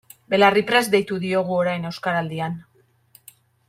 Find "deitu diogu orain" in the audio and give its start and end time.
0.95-1.87